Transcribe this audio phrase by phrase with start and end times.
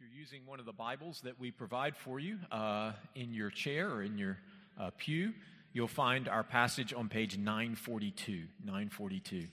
[0.00, 3.50] If you're using one of the Bibles that we provide for you uh, in your
[3.50, 4.38] chair or in your
[4.80, 5.34] uh, pew,
[5.74, 8.44] you'll find our passage on page 942.
[8.64, 9.46] 942.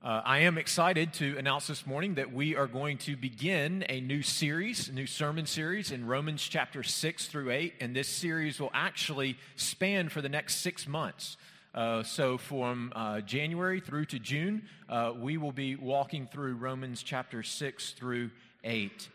[0.00, 4.00] Uh, I am excited to announce this morning that we are going to begin a
[4.00, 8.60] new series, a new sermon series in Romans chapter 6 through 8, and this series
[8.60, 11.36] will actually span for the next six months.
[11.76, 17.02] Uh, so, from uh, January through to June, uh, we will be walking through Romans
[17.02, 18.30] chapter 6 through
[18.64, 19.10] 8.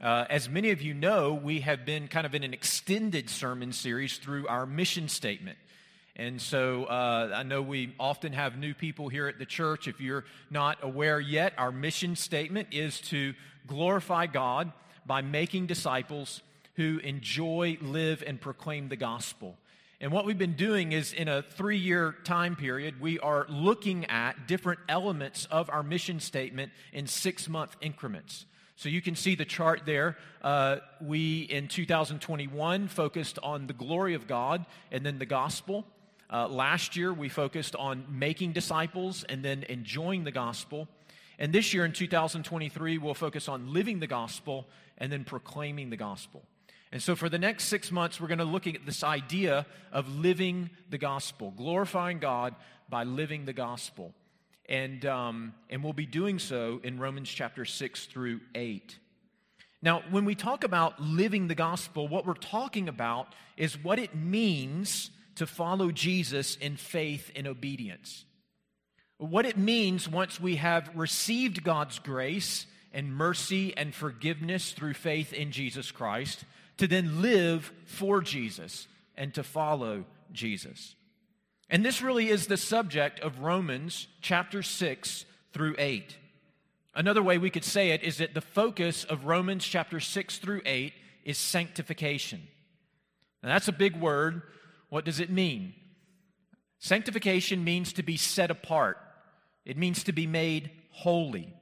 [0.00, 3.72] Uh, as many of you know, we have been kind of in an extended sermon
[3.72, 5.58] series through our mission statement.
[6.16, 9.86] And so uh, I know we often have new people here at the church.
[9.86, 13.34] If you're not aware yet, our mission statement is to
[13.66, 14.72] glorify God
[15.04, 16.40] by making disciples
[16.76, 19.58] who enjoy, live, and proclaim the gospel.
[20.00, 24.04] And what we've been doing is in a three year time period, we are looking
[24.04, 28.46] at different elements of our mission statement in six month increments.
[28.76, 30.16] So you can see the chart there.
[30.40, 35.84] Uh, we, in 2021, focused on the glory of God and then the gospel.
[36.32, 40.86] Uh, last year, we focused on making disciples and then enjoying the gospel.
[41.40, 45.96] And this year, in 2023, we'll focus on living the gospel and then proclaiming the
[45.96, 46.44] gospel.
[46.90, 50.08] And so, for the next six months, we're going to look at this idea of
[50.08, 52.54] living the gospel, glorifying God
[52.88, 54.14] by living the gospel.
[54.68, 58.98] And, um, and we'll be doing so in Romans chapter 6 through 8.
[59.80, 64.14] Now, when we talk about living the gospel, what we're talking about is what it
[64.14, 68.24] means to follow Jesus in faith and obedience.
[69.18, 75.32] What it means once we have received God's grace and mercy and forgiveness through faith
[75.32, 76.44] in Jesus Christ
[76.78, 80.94] to then live for Jesus and to follow Jesus.
[81.70, 86.16] And this really is the subject of Romans chapter 6 through 8.
[86.94, 90.62] Another way we could say it is that the focus of Romans chapter 6 through
[90.64, 90.92] 8
[91.24, 92.40] is sanctification.
[93.42, 94.42] Now, that's a big word.
[94.88, 95.74] What does it mean?
[96.78, 98.98] Sanctification means to be set apart,
[99.64, 101.52] it means to be made holy.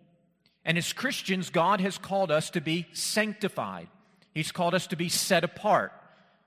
[0.65, 3.89] And as Christians, God has called us to be sanctified.
[4.37, 5.95] He's called us to be set apart,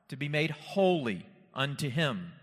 [0.09, 2.33] to be made holy unto Him.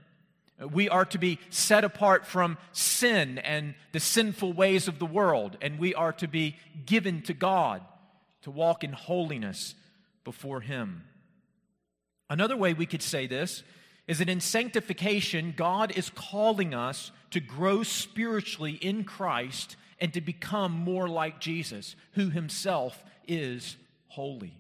[0.73, 5.57] We are to be set apart from sin and the sinful ways of the world,
[5.63, 7.83] and we are to be given to God
[8.43, 9.77] to walk in holiness
[10.25, 11.05] before Him.
[12.29, 13.63] Another way we could say this
[14.09, 20.21] is that in sanctification, God is calling us to grow spiritually in Christ and to
[20.21, 23.77] become more like Jesus, who Himself is
[24.09, 24.53] holy.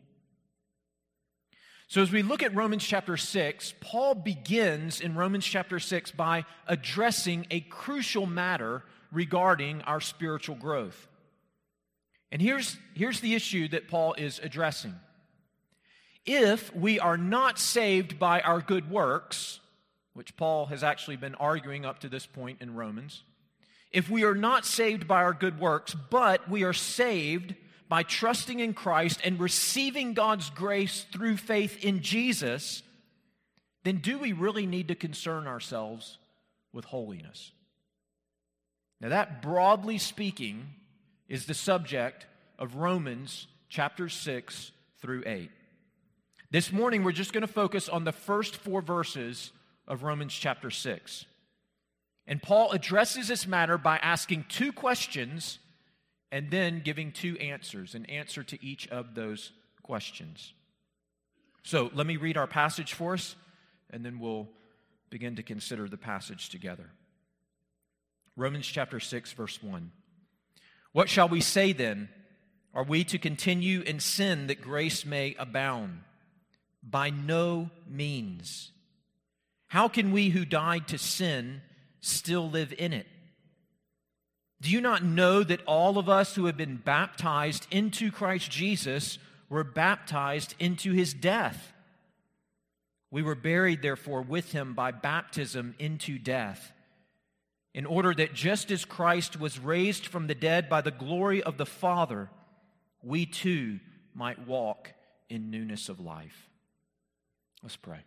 [1.89, 6.45] So, as we look at Romans chapter 6, Paul begins in Romans chapter 6 by
[6.67, 8.83] addressing a crucial matter
[9.13, 11.07] regarding our spiritual growth.
[12.33, 14.95] And here's, here's the issue that Paul is addressing.
[16.25, 19.61] If we are not saved by our good works,
[20.13, 23.23] which Paul has actually been arguing up to this point in Romans,
[23.93, 27.55] if we are not saved by our good works, but we are saved
[27.89, 32.83] by trusting in Christ and receiving God's grace through faith in Jesus,
[33.85, 36.19] then do we really need to concern ourselves
[36.73, 37.53] with holiness?
[39.01, 40.69] Now, that broadly speaking
[41.29, 42.27] is the subject
[42.59, 45.51] of Romans chapter 6 through 8.
[46.51, 49.53] This morning, we're just going to focus on the first four verses
[49.87, 51.27] of Romans chapter 6.
[52.27, 55.59] And Paul addresses this matter by asking two questions
[56.33, 60.53] and then giving two answers, an answer to each of those questions.
[61.63, 63.37] So let me read our passage for us,
[63.91, 64.49] and then we'll
[65.11, 66.91] begin to consider the passage together.
[68.37, 69.91] Romans chapter 6, verse 1.
[70.93, 72.09] What shall we say then?
[72.75, 76.01] Are we to continue in sin that grace may abound?
[76.83, 78.71] By no means.
[79.69, 81.63] How can we who died to sin
[82.01, 83.07] still live in it?
[84.61, 89.19] Do you not know that all of us who have been baptized into Christ Jesus
[89.49, 91.73] were baptized into his death?
[93.11, 96.73] We were buried, therefore, with him by baptism into death,
[97.75, 101.59] in order that just as Christ was raised from the dead by the glory of
[101.59, 102.31] the Father,
[103.03, 103.79] we too
[104.15, 104.93] might walk
[105.29, 106.49] in newness of life.
[107.63, 108.01] Let's pray.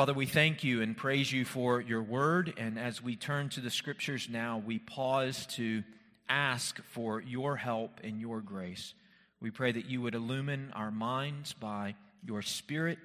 [0.00, 2.54] Father, we thank you and praise you for your word.
[2.56, 5.84] And as we turn to the scriptures now, we pause to
[6.26, 8.94] ask for your help and your grace.
[9.42, 12.98] We pray that you would illumine our minds by your spirit.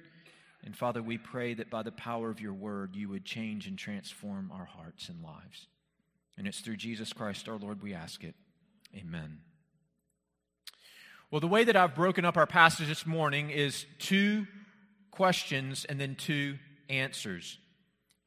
[0.64, 3.76] And Father, we pray that by the power of your word, you would change and
[3.76, 5.66] transform our hearts and lives.
[6.38, 8.34] And it's through Jesus Christ our Lord we ask it.
[8.96, 9.40] Amen.
[11.30, 14.46] Well, the way that I've broken up our passage this morning is two
[15.10, 16.56] questions and then two
[16.88, 17.58] answers.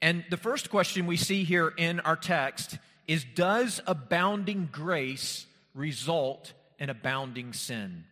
[0.02, 2.78] And the first question we see here in our text
[3.08, 8.06] is Does abounding grace result in abounding sin?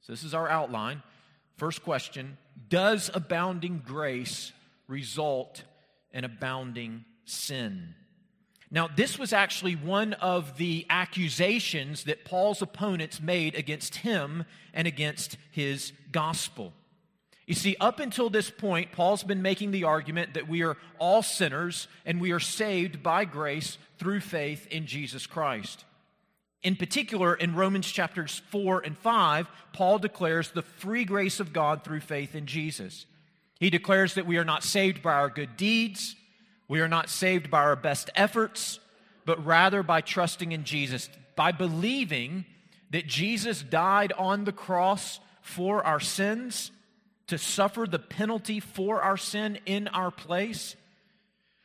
[0.00, 1.02] So, this is our outline.
[1.56, 4.52] First question Does abounding grace
[4.88, 5.62] result
[6.12, 7.94] in abounding sin?
[8.70, 14.88] Now, this was actually one of the accusations that Paul's opponents made against him and
[14.88, 16.72] against his gospel.
[17.46, 21.22] You see, up until this point, Paul's been making the argument that we are all
[21.22, 25.84] sinners and we are saved by grace through faith in Jesus Christ.
[26.62, 31.84] In particular, in Romans chapters 4 and 5, Paul declares the free grace of God
[31.84, 33.04] through faith in Jesus.
[33.60, 36.16] He declares that we are not saved by our good deeds,
[36.66, 38.80] we are not saved by our best efforts,
[39.26, 42.46] but rather by trusting in Jesus, by believing
[42.90, 46.70] that Jesus died on the cross for our sins,
[47.26, 50.76] to suffer the penalty for our sin in our place,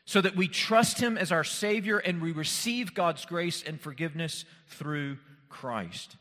[0.06, 4.46] so that we trust Him as our Savior and we receive God's grace and forgiveness
[4.68, 5.18] through
[5.50, 6.16] Christ.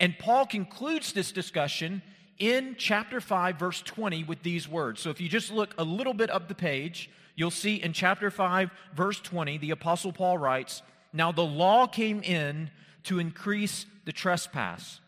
[0.00, 2.02] And Paul concludes this discussion
[2.38, 5.00] in chapter 5, verse 20, with these words.
[5.00, 8.30] So if you just look a little bit up the page, you'll see in chapter
[8.30, 10.82] 5, verse 20, the Apostle Paul writes,
[11.12, 12.70] Now the law came in
[13.04, 15.00] to increase the trespass.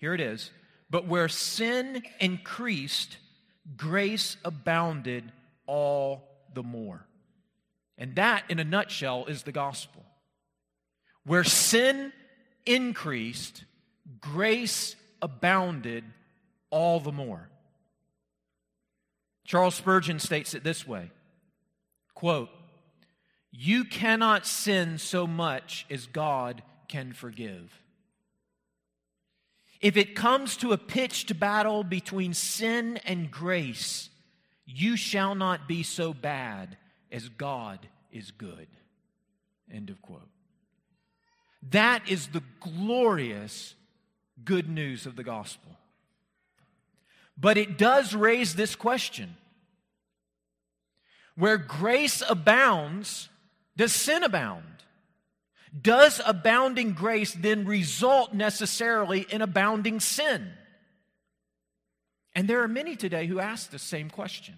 [0.00, 0.50] Here it is.
[0.92, 3.16] But where sin increased,
[3.78, 5.32] grace abounded
[5.66, 7.06] all the more.
[7.96, 10.04] And that, in a nutshell, is the gospel.
[11.24, 12.12] Where sin
[12.66, 13.64] increased,
[14.20, 16.04] grace abounded
[16.68, 17.48] all the more.
[19.46, 21.10] Charles Spurgeon states it this way
[22.12, 22.50] Quote,
[23.50, 27.81] You cannot sin so much as God can forgive.
[29.82, 34.10] If it comes to a pitched battle between sin and grace,
[34.64, 36.76] you shall not be so bad
[37.10, 37.80] as God
[38.12, 38.68] is good.
[39.70, 40.28] End of quote.
[41.70, 43.74] That is the glorious
[44.44, 45.76] good news of the gospel.
[47.36, 49.36] But it does raise this question
[51.34, 53.28] where grace abounds,
[53.76, 54.64] does sin abound?
[55.80, 60.52] Does abounding grace then result necessarily in abounding sin?
[62.34, 64.54] And there are many today who ask the same question.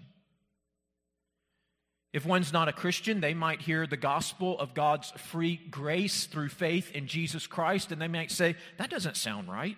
[2.13, 6.51] If one's not a Christian, they might hear the gospel of God's free grace through
[6.51, 9.77] faith in Jesus Christ, and they might say, That doesn't sound right.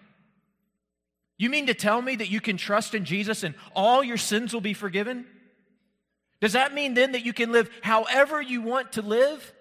[1.39, 4.53] You mean to tell me that you can trust in Jesus and all your sins
[4.53, 5.27] will be forgiven?
[6.41, 9.55] Does that mean then that you can live however you want to live,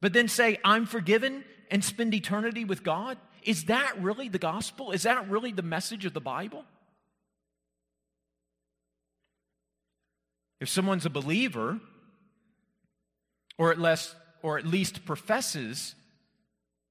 [0.00, 3.18] but then say, I'm forgiven and spend eternity with God?
[3.42, 4.92] Is that really the gospel?
[4.92, 6.64] Is that really the message of the Bible?
[10.60, 11.80] If someone's a believer,
[13.56, 15.94] or at least, or at least professes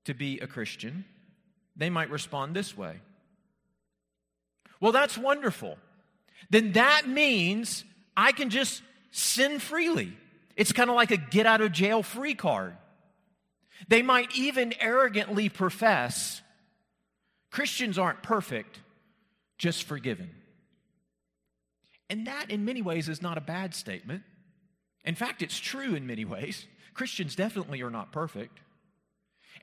[0.05, 1.05] to be a Christian,
[1.75, 2.99] they might respond this way
[4.79, 5.77] Well, that's wonderful.
[6.49, 7.83] Then that means
[8.15, 8.81] I can just
[9.11, 10.15] sin freely.
[10.55, 12.75] It's kind of like a get out of jail free card.
[13.87, 16.41] They might even arrogantly profess
[17.49, 18.79] Christians aren't perfect,
[19.57, 20.29] just forgiven.
[22.09, 24.23] And that, in many ways, is not a bad statement.
[25.03, 26.67] In fact, it's true in many ways.
[26.93, 28.59] Christians definitely are not perfect.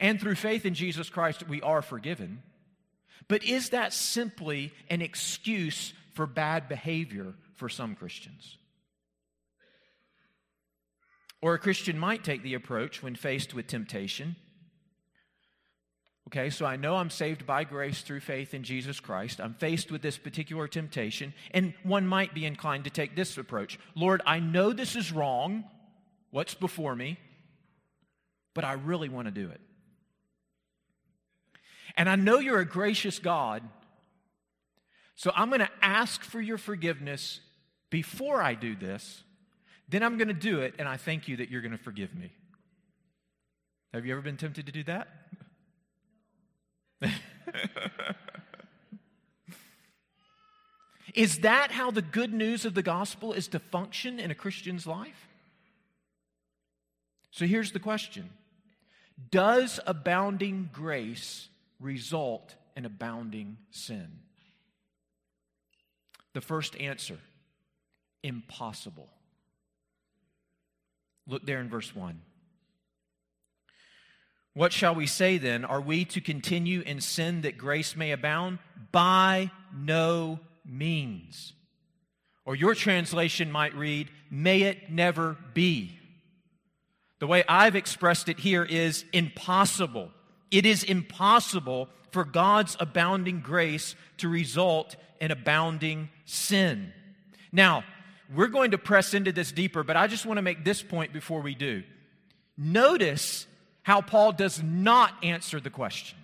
[0.00, 2.42] And through faith in Jesus Christ, we are forgiven.
[3.28, 8.58] But is that simply an excuse for bad behavior for some Christians.
[11.44, 14.34] Or a Christian might take the approach when faced with temptation.
[16.28, 19.42] Okay, so I know I'm saved by grace through faith in Jesus Christ.
[19.42, 23.78] I'm faced with this particular temptation, and one might be inclined to take this approach
[23.94, 25.64] Lord, I know this is wrong,
[26.30, 27.18] what's before me,
[28.54, 29.60] but I really want to do it.
[31.94, 33.62] And I know you're a gracious God,
[35.14, 37.40] so I'm going to ask for your forgiveness
[37.90, 39.22] before I do this.
[39.88, 42.14] Then I'm going to do it, and I thank you that you're going to forgive
[42.14, 42.32] me.
[43.92, 45.08] Have you ever been tempted to do that?
[51.14, 54.86] is that how the good news of the gospel is to function in a Christian's
[54.86, 55.28] life?
[57.30, 58.30] So here's the question
[59.30, 61.48] Does abounding grace
[61.78, 64.20] result in abounding sin?
[66.32, 67.18] The first answer
[68.24, 69.08] impossible.
[71.26, 72.20] Look there in verse 1.
[74.54, 75.64] What shall we say then?
[75.64, 78.58] Are we to continue in sin that grace may abound?
[78.92, 81.54] By no means.
[82.44, 85.98] Or your translation might read, May it never be.
[87.18, 90.10] The way I've expressed it here is impossible.
[90.50, 96.92] It is impossible for God's abounding grace to result in abounding sin.
[97.50, 97.82] Now,
[98.34, 101.12] we're going to press into this deeper, but I just want to make this point
[101.12, 101.82] before we do.
[102.56, 103.46] Notice
[103.82, 106.18] how Paul does not answer the question.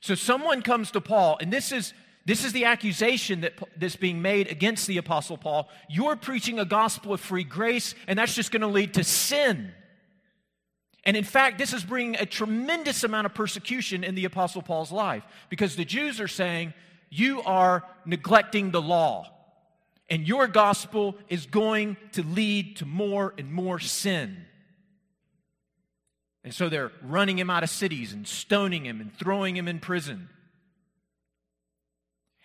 [0.00, 1.92] So someone comes to Paul, and this is
[2.28, 5.66] this is the accusation that, that's being made against the Apostle Paul.
[5.88, 9.72] You're preaching a gospel of free grace, and that's just going to lead to sin.
[11.04, 14.92] And in fact, this is bringing a tremendous amount of persecution in the Apostle Paul's
[14.92, 16.74] life because the Jews are saying,
[17.08, 19.32] You are neglecting the law,
[20.10, 24.44] and your gospel is going to lead to more and more sin.
[26.44, 29.80] And so they're running him out of cities and stoning him and throwing him in
[29.80, 30.28] prison.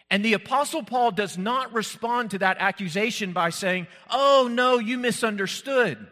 [0.10, 4.98] And the Apostle Paul does not respond to that accusation by saying, Oh, no, you
[4.98, 6.06] misunderstood.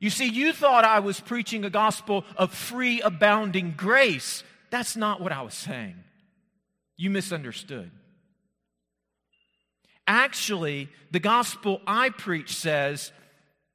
[0.00, 4.42] You see, you thought I was preaching a gospel of free, abounding grace.
[4.70, 5.96] That's not what I was saying.
[6.96, 7.90] You misunderstood.
[10.10, 13.12] Actually, the gospel I preach says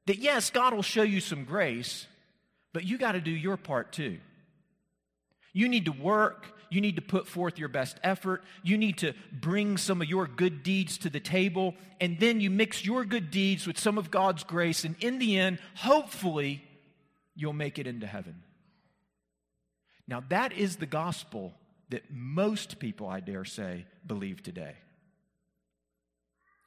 [0.06, 2.08] that yes, God will show you some grace,
[2.74, 4.18] but you got to do your part too.
[5.54, 6.48] You need to work.
[6.70, 8.44] You need to put forth your best effort.
[8.64, 11.74] You need to bring some of your good deeds to the table.
[12.02, 14.84] And then you mix your good deeds with some of God's grace.
[14.84, 16.66] And in the end, hopefully,
[17.34, 18.44] you'll make it into heaven.
[20.06, 21.54] Now, that is the gospel
[21.92, 24.76] that most people, I dare say, believe today.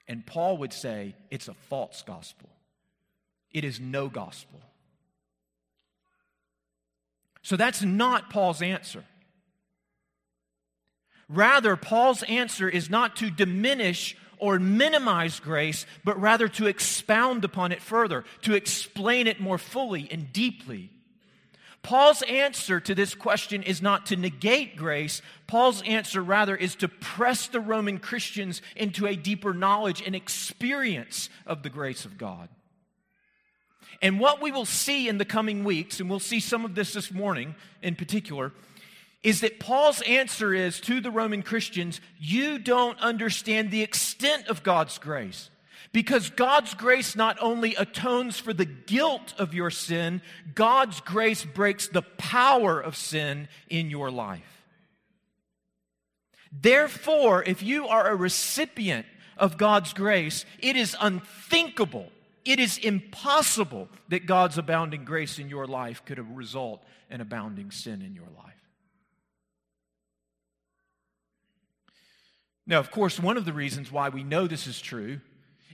[0.09, 2.49] And Paul would say it's a false gospel,
[3.53, 4.61] it is no gospel.
[7.43, 9.05] So that's not Paul's answer.
[11.29, 17.73] Rather, Paul's answer is not to diminish or minimize grace, but rather to expound upon
[17.73, 20.91] it further, to explain it more fully and deeply.
[21.83, 25.23] Paul's answer to this question is not to negate grace.
[25.47, 31.31] Paul's answer, rather, is to press the Roman Christians into a deeper knowledge and experience
[31.47, 32.49] of the grace of God.
[34.03, 36.93] And what we will see in the coming weeks, and we'll see some of this
[36.93, 38.53] this morning in particular,
[39.23, 44.63] is that Paul's answer is to the Roman Christians you don't understand the extent of
[44.63, 45.51] God's grace.
[45.93, 50.21] Because God's grace not only atones for the guilt of your sin,
[50.55, 54.65] God's grace breaks the power of sin in your life.
[56.53, 62.11] Therefore, if you are a recipient of God's grace, it is unthinkable,
[62.45, 68.03] it is impossible that God's abounding grace in your life could result in abounding sin
[68.03, 68.55] in your life.
[72.67, 75.21] Now, of course, one of the reasons why we know this is true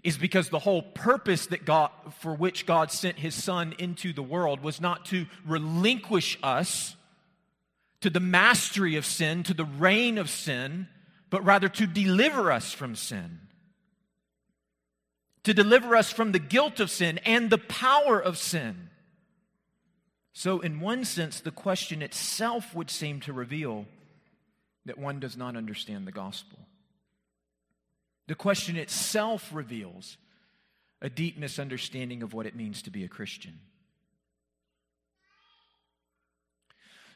[0.04, 4.23] is because the whole purpose that God, for which God sent his son into the
[4.23, 6.94] world was not to relinquish us
[8.02, 10.88] to the mastery of sin, to the reign of sin,
[11.30, 13.40] but rather to deliver us from sin.
[15.44, 18.90] To deliver us from the guilt of sin and the power of sin.
[20.34, 23.87] So, in one sense, the question itself would seem to reveal
[24.84, 26.58] that one does not understand the gospel.
[28.26, 30.16] The question itself reveals
[31.02, 33.61] a deep misunderstanding of what it means to be a Christian.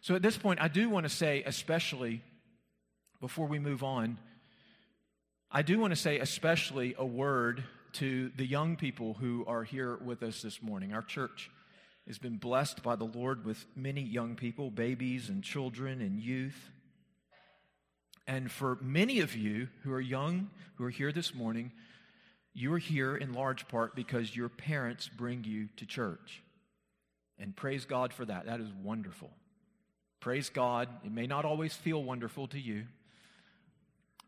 [0.01, 2.23] So at this point, I do want to say, especially
[3.21, 4.19] before we move on,
[5.51, 9.97] I do want to say, especially, a word to the young people who are here
[9.97, 10.93] with us this morning.
[10.93, 11.51] Our church
[12.07, 16.71] has been blessed by the Lord with many young people, babies and children and youth.
[18.29, 21.73] And for many of you who are young, who are here this morning,
[22.53, 26.43] you are here in large part because your parents bring you to church.
[27.39, 28.45] And praise God for that.
[28.45, 29.31] That is wonderful.
[30.21, 30.89] Praise God.
[31.07, 32.85] It may not always feel wonderful to you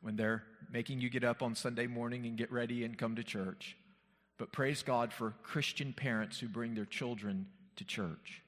[0.00, 3.23] when they're making you get up on Sunday morning and get ready and come to
[3.23, 3.76] church.
[4.38, 8.40] But praise God for Christian parents who bring their children to church.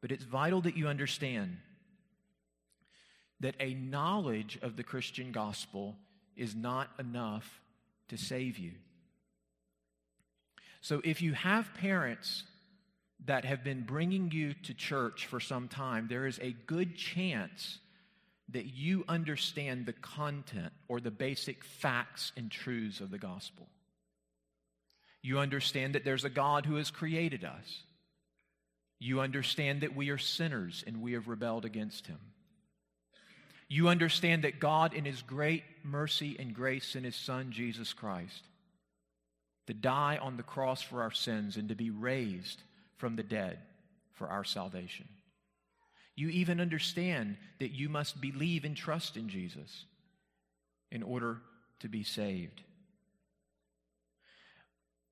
[0.00, 1.58] But it's vital that you understand
[3.42, 5.96] that a knowledge of the Christian gospel
[6.36, 7.60] is not enough
[8.08, 8.72] to save you.
[10.80, 12.44] So if you have parents
[13.26, 17.78] that have been bringing you to church for some time, there is a good chance
[18.48, 23.68] that you understand the content or the basic facts and truths of the gospel.
[25.22, 27.82] You understand that there's a God who has created us.
[28.98, 32.18] You understand that we are sinners and we have rebelled against him.
[33.72, 38.44] You understand that God, in his great mercy and grace in his Son, Jesus Christ,
[39.66, 42.60] to die on the cross for our sins and to be raised
[42.98, 43.58] from the dead
[44.12, 45.08] for our salvation.
[46.14, 49.86] You even understand that you must believe and trust in Jesus
[50.90, 51.38] in order
[51.80, 52.60] to be saved.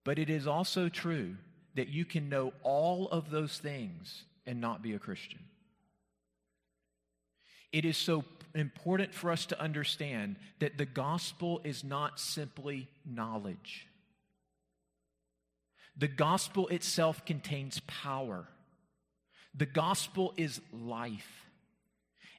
[0.04, 1.36] But it is also true
[1.76, 5.40] that you can know all of those things and not be a Christian.
[7.72, 8.24] It is so
[8.54, 13.86] important for us to understand that the gospel is not simply knowledge.
[15.96, 18.48] The gospel itself contains power.
[19.54, 21.46] The gospel is life.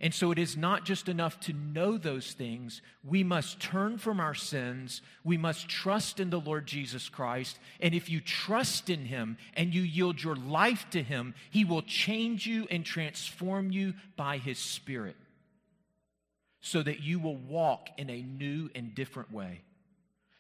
[0.04, 2.82] And so it is not just enough to know those things.
[3.04, 5.04] We must turn from our sins.
[5.24, 7.60] We must trust in the Lord Jesus Christ.
[7.80, 11.84] And if you trust in Him and you yield your life to Him, He will
[11.84, 15.16] change you and transform you by His Spirit
[16.62, 19.62] so that you will walk in a new and different way,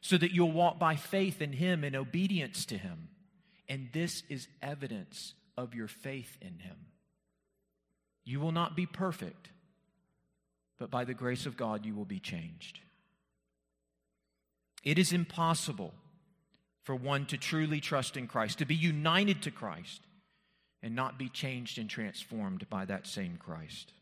[0.01, 3.09] so that you'll walk by faith in Him and obedience to Him.
[3.67, 6.77] And this is evidence of your faith in Him.
[8.23, 9.49] You will not be perfect,
[10.77, 12.79] but by the grace of God, you will be changed.
[14.83, 15.93] It is impossible
[16.83, 20.01] for one to truly trust in Christ, to be united to Christ,
[20.83, 23.93] and not be changed and transformed by that same Christ.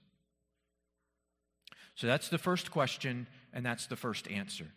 [1.99, 4.67] So that's the first question, and that's the first answer.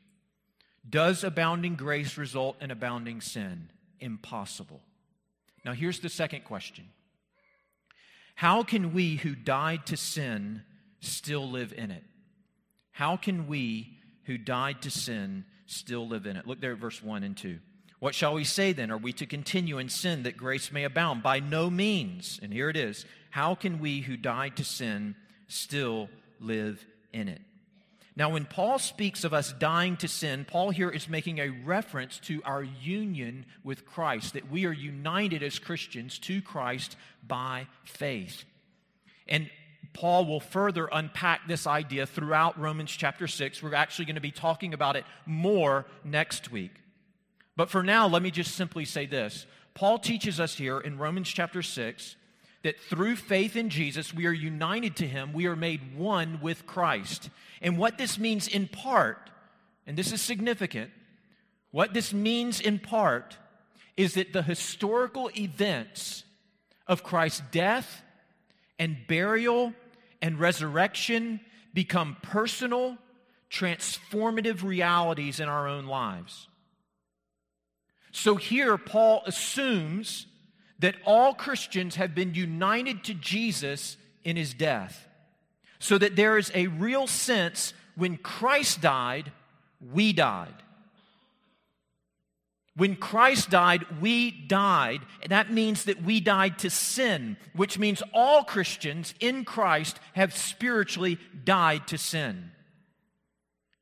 [0.91, 3.69] Does abounding grace result in abounding sin?
[4.01, 4.81] Impossible.
[5.65, 6.89] Now, here's the second question
[8.35, 10.63] how can we who died to sin
[10.99, 12.03] still live in it?
[12.91, 16.49] How can we who died to sin still live in it?
[16.49, 17.61] Look there at verse 1 and 2.
[18.01, 18.91] What shall we say then?
[18.91, 21.23] Are we to continue in sin that grace may abound?
[21.23, 22.41] By no means.
[22.43, 23.07] And here it is.
[23.31, 25.15] How can we who died to sin
[25.47, 26.09] still
[26.41, 27.41] live in it?
[28.15, 32.19] Now, when Paul speaks of us dying to sin, Paul here is making a reference
[32.25, 36.97] to our union with Christ, that we are united as Christians to Christ
[37.27, 38.45] by faith.
[39.27, 39.49] And
[39.95, 43.63] Paul will further unpack this idea throughout Romans chapter 6.
[43.63, 46.73] We're actually going to be talking about it more next week.
[47.57, 51.29] But for now, let me just simply say this Paul teaches us here in Romans
[51.29, 52.17] chapter 6
[52.63, 56.67] that through faith in Jesus, we are united to him, we are made one with
[56.67, 57.31] Christ.
[57.61, 59.31] And what this means in part,
[59.87, 60.91] and this is significant,
[61.71, 63.37] what this means in part
[63.97, 66.25] is that the historical events
[66.87, 68.03] of Christ's death
[68.79, 69.75] and burial
[70.21, 71.41] and resurrection
[71.75, 72.97] become personal,
[73.51, 76.49] transformative realities in our own lives.
[78.13, 80.27] So here, Paul assumes
[80.83, 85.09] that all Christians have been united to Jesus in his death.
[85.79, 89.31] So that there is a real sense when Christ died,
[89.93, 90.55] we died.
[92.75, 95.03] When Christ died, we died.
[95.29, 101.19] That means that we died to sin, which means all Christians in Christ have spiritually
[101.45, 102.51] died to sin.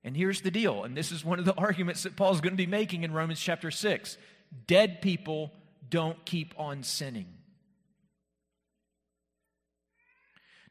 [0.05, 2.63] And here's the deal, and this is one of the arguments that Paul's going to
[2.63, 4.19] be making in Romans chapter 6.
[4.67, 5.53] Dead people
[5.91, 7.27] don't keep on sinning.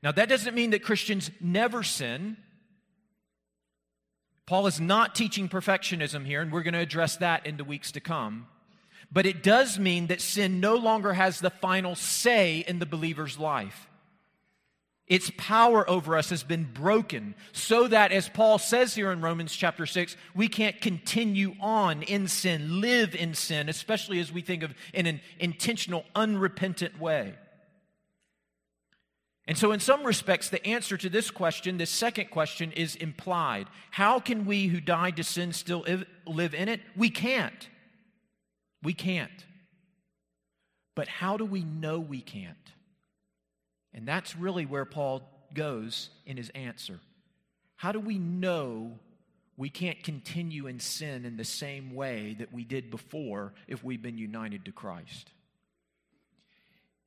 [0.01, 2.37] Now, that doesn't mean that Christians never sin.
[4.45, 7.91] Paul is not teaching perfectionism here, and we're going to address that in the weeks
[7.91, 8.47] to come.
[9.11, 13.37] But it does mean that sin no longer has the final say in the believer's
[13.37, 13.88] life.
[15.09, 19.55] Its power over us has been broken so that, as Paul says here in Romans
[19.55, 24.61] chapter 6, we can't continue on in sin, live in sin, especially as we think
[24.61, 27.33] of in an intentional, unrepentant way.
[29.47, 33.65] And so, in some respects, the answer to this question, this second question, is implied.
[33.89, 35.83] How can we who died to sin still
[36.27, 36.81] live in it?
[36.95, 37.67] We can't.
[38.83, 39.45] We can't.
[40.95, 42.55] But how do we know we can't?
[43.99, 47.01] And that's really where Paul goes in his answer.
[47.75, 48.97] How do we know
[49.57, 54.01] we can't continue in sin in the same way that we did before if we've
[54.01, 55.31] been united to Christ?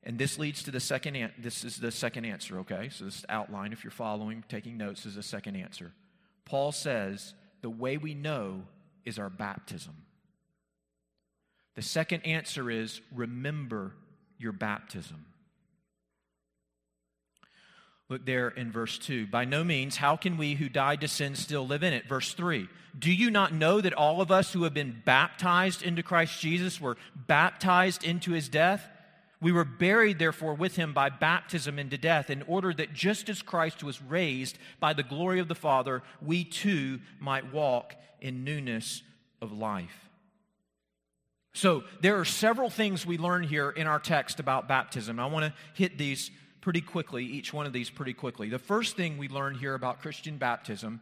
[0.03, 2.89] And this leads to the second an- this is the second answer, okay?
[2.89, 5.93] So this outline if you're following, taking notes is the second answer.
[6.45, 8.65] Paul says the way we know
[9.03, 9.95] is our baptism.
[11.73, 13.95] The second answer is remember
[14.37, 15.25] your baptism.
[18.13, 19.25] Look there in verse 2.
[19.25, 22.07] By no means, how can we who died to sin still live in it?
[22.07, 22.69] Verse 3.
[22.99, 26.79] Do you not know that all of us who have been baptized into Christ Jesus
[26.79, 28.87] were baptized into his death?
[29.41, 33.41] We were buried, therefore, with him by baptism into death, in order that just as
[33.41, 39.01] Christ was raised by the glory of the Father, we too might walk in newness
[39.41, 40.11] of life.
[41.55, 45.19] So, there are several things we learn here in our text about baptism.
[45.19, 46.29] I want to hit these
[46.63, 48.49] pretty quickly, each one of these pretty quickly.
[48.49, 51.01] The first thing we learn here about Christian baptism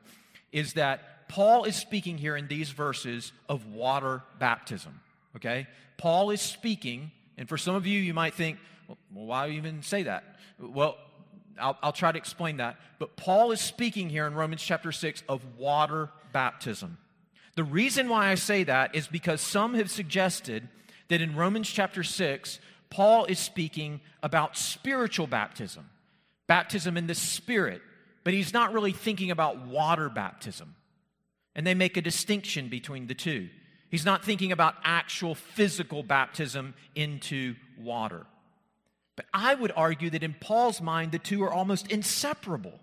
[0.52, 5.00] is that Paul is speaking here in these verses of water baptism.
[5.36, 5.67] Okay?
[5.97, 10.04] Paul is speaking and for some of you, you might think, well, why even say
[10.04, 10.24] that?
[10.60, 10.97] Well,
[11.60, 12.78] I'll, I'll try to explain that.
[13.00, 16.97] But Paul is speaking here in Romans chapter 6 of water baptism.
[17.56, 20.67] The reason why I say that is because some have suggested
[21.08, 22.60] that in Romans chapter 6,
[22.92, 25.90] Paul is speaking about spiritual baptism,
[26.46, 27.82] baptism in the Spirit,
[28.24, 30.76] but he's not really thinking about water baptism.
[31.56, 33.50] And they make a distinction between the two.
[33.90, 38.26] He's not thinking about actual physical baptism into water.
[39.16, 42.80] But I would argue that in Paul's mind, the two are almost inseparable.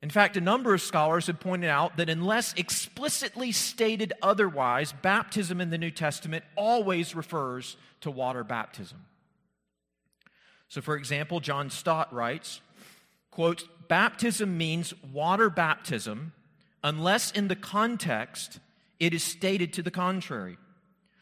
[0.00, 5.60] In fact, a number of scholars have pointed out that unless explicitly stated otherwise, baptism
[5.60, 9.06] in the New Testament always refers to water baptism.
[10.68, 12.60] So, for example, John Stott writes,
[13.30, 16.32] quote, baptism means water baptism
[16.84, 18.60] unless in the context
[19.00, 20.58] it is stated to the contrary.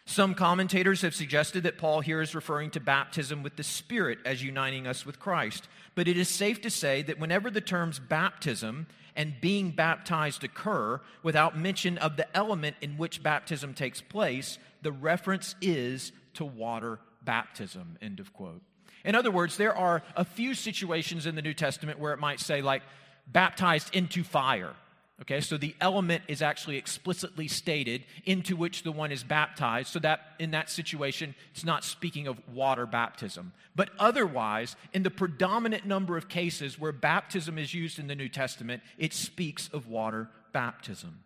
[0.08, 4.42] Some commentators have suggested that Paul here is referring to baptism with the Spirit as
[4.42, 5.68] uniting us with Christ.
[5.96, 11.00] But it is safe to say that whenever the terms baptism and being baptized occur
[11.24, 17.00] without mention of the element in which baptism takes place, the reference is to water
[17.22, 17.98] baptism.
[18.00, 18.62] End of quote.
[19.04, 22.38] In other words, there are a few situations in the New Testament where it might
[22.38, 22.82] say, like,
[23.26, 24.74] baptized into fire
[25.22, 29.98] Okay, so the element is actually explicitly stated into which the one is baptized, so
[30.00, 33.52] that in that situation, it's not speaking of water baptism.
[33.74, 38.28] But otherwise, in the predominant number of cases where baptism is used in the New
[38.28, 41.20] Testament, it speaks of water baptism.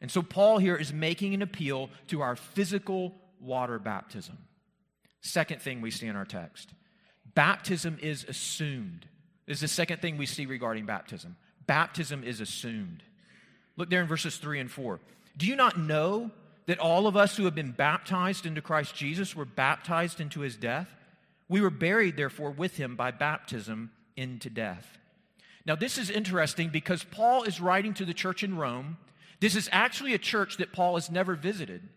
[0.00, 4.36] And so Paul here is making an appeal to our physical water baptism.
[5.20, 6.70] Second thing we see in our text
[7.34, 9.06] baptism is assumed.
[9.46, 11.36] This is the second thing we see regarding baptism
[11.66, 13.02] baptism is assumed.
[13.76, 15.00] Look there in verses 3 and 4.
[15.36, 16.30] Do you not know
[16.66, 20.56] that all of us who have been baptized into Christ Jesus were baptized into his
[20.56, 20.94] death?
[21.48, 24.98] We were buried, therefore, with him by baptism into death.
[25.64, 28.98] Now, this is interesting because Paul is writing to the church in Rome.
[29.40, 31.88] This is actually a church that Paul has never visited.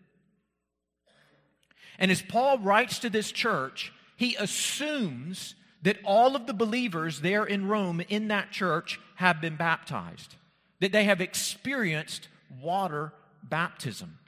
[1.98, 7.44] And as Paul writes to this church, he assumes that all of the believers there
[7.44, 10.36] in Rome in that church have been baptized,
[10.80, 12.28] that they have experienced
[12.60, 13.12] water
[13.42, 14.18] baptism.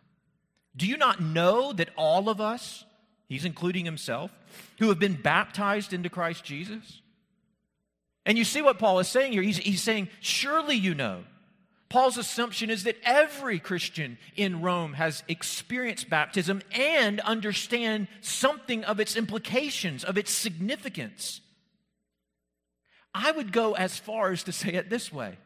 [0.77, 2.85] Do you not know that all of us,
[3.29, 4.31] he's including himself,
[4.79, 7.03] who have been baptized into Christ Jesus?
[8.25, 9.43] And you see what Paul is saying here.
[9.43, 11.25] He's, he's saying, Surely you know.
[11.89, 19.01] Paul's assumption is that every Christian in Rome has experienced baptism and understand something of
[19.01, 21.41] its implications, of its significance.
[23.15, 25.39] I would go as far as to say it this way.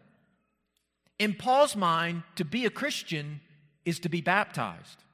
[1.19, 3.41] In Paul's mind, to be a Christian
[3.85, 5.05] is to be baptized.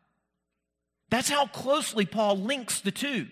[1.11, 3.27] That's how closely Paul links the two.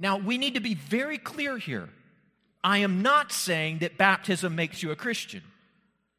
[0.00, 1.90] Now, we need to be very clear here.
[2.62, 5.42] I am not saying that baptism makes you a Christian.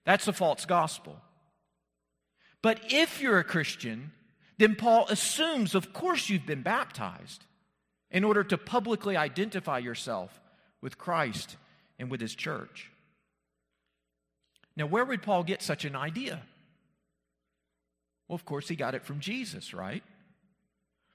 [0.07, 1.17] That's a false gospel.
[2.61, 4.13] But if you're a Christian,
[4.57, 7.43] then Paul assumes, of course, you've been baptized
[8.09, 10.39] in order to publicly identify yourself
[10.81, 11.57] with Christ
[11.99, 12.89] and with his church.
[14.77, 16.41] Now, where would Paul get such an idea?
[18.29, 20.03] Well, of course, he got it from Jesus, right?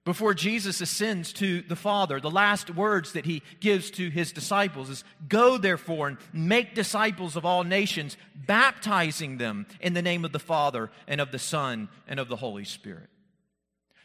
[0.05, 4.91] Before Jesus ascends to the Father, the last words that he gives to his disciples
[4.91, 10.33] is Go therefore and make disciples of all nations, baptizing them in the name of
[10.33, 13.11] the Father and of the Son and of the Holy Spirit.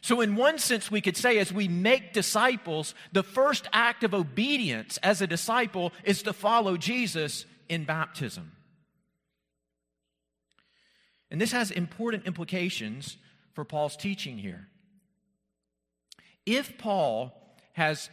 [0.00, 4.14] So, in one sense, we could say as we make disciples, the first act of
[4.14, 8.52] obedience as a disciple is to follow Jesus in baptism.
[11.28, 13.16] And this has important implications
[13.52, 14.68] for Paul's teaching here.
[16.48, 17.34] If Paul
[17.74, 18.08] has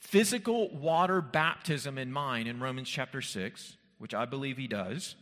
[0.00, 5.14] physical water baptism in mind in Romans chapter 6, which I believe he does,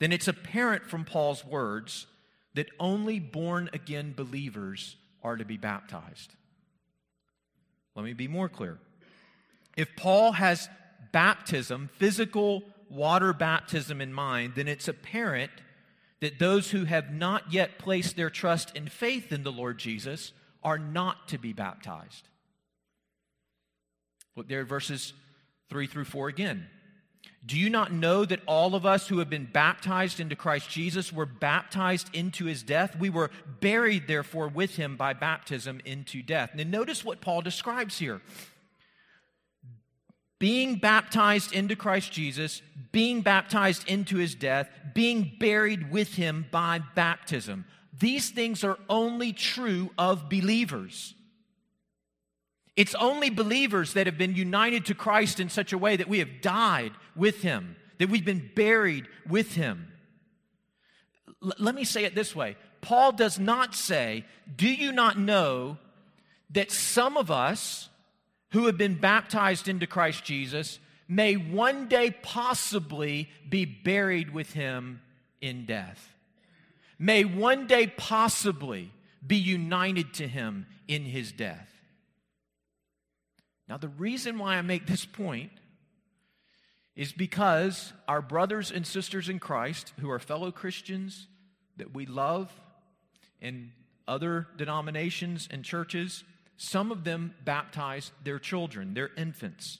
[0.00, 2.08] then it's apparent from Paul's words
[2.54, 6.34] that only born again believers are to be baptized.
[7.94, 8.80] Let me be more clear.
[9.76, 10.68] if Paul has
[11.12, 15.52] baptism, physical water baptism in mind, then it's apparent
[16.18, 20.32] that those who have not yet placed their trust and faith in the Lord Jesus
[20.62, 22.28] are not to be baptized.
[24.36, 25.12] Look there, verses
[25.68, 26.68] 3 through 4 again.
[27.44, 31.12] Do you not know that all of us who have been baptized into Christ Jesus
[31.12, 32.96] were baptized into his death?
[32.96, 36.50] We were buried, therefore, with him by baptism into death.
[36.54, 38.20] Now, notice what Paul describes here
[40.38, 46.80] being baptized into Christ Jesus, being baptized into his death, being buried with him by
[46.96, 47.64] baptism.
[47.92, 51.14] These things are only true of believers.
[52.74, 56.20] It's only believers that have been united to Christ in such a way that we
[56.20, 59.88] have died with him, that we've been buried with him.
[61.42, 64.24] L- let me say it this way Paul does not say,
[64.56, 65.76] Do you not know
[66.50, 67.90] that some of us,
[68.52, 70.78] who have been baptized into Christ Jesus
[71.08, 75.00] may one day possibly be buried with him
[75.40, 76.14] in death,
[77.02, 78.92] may one day possibly
[79.26, 81.68] be united to him in his death.
[83.68, 85.50] Now, the reason why I make this point
[86.94, 91.26] is because our brothers and sisters in Christ who are fellow Christians
[91.76, 92.52] that we love
[93.40, 93.72] in
[94.06, 96.22] other denominations and churches
[96.56, 99.78] some of them baptize their children, their infants.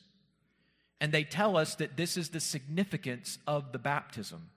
[1.00, 4.48] And they tell us that this is the significance of the baptism.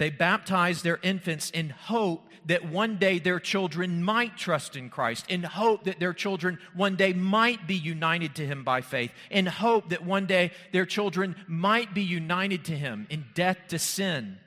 [0.00, 5.26] They baptize their infants in hope that one day their children might trust in Christ,
[5.28, 9.44] in hope that their children one day might be united to Him by faith, in
[9.44, 14.38] hope that one day their children might be united to Him in death to sin